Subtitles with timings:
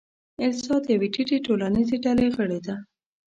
[0.43, 2.75] الیزا د یوې ټیټې ټولنیزې ډلې غړې ده.